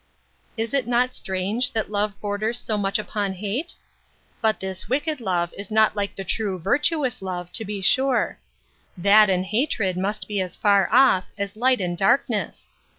Is 0.57 0.73
it 0.73 0.87
not 0.87 1.13
strange, 1.13 1.73
that 1.73 1.91
love 1.91 2.19
borders 2.19 2.57
so 2.57 2.75
much 2.75 2.97
upon 2.97 3.33
hate? 3.35 3.75
But 4.41 4.59
this 4.59 4.89
wicked 4.89 5.21
love 5.21 5.53
is 5.55 5.69
not 5.69 5.95
like 5.95 6.15
the 6.15 6.23
true 6.23 6.57
virtuous 6.57 7.21
love, 7.21 7.53
to 7.53 7.63
be 7.63 7.81
sure: 7.83 8.39
that 8.97 9.29
and 9.29 9.45
hatred 9.45 9.97
must 9.97 10.27
be 10.27 10.41
as 10.41 10.55
far 10.55 10.89
off, 10.91 11.27
as 11.37 11.55
light 11.55 11.79
and 11.81 11.95
darkness. 11.95 12.71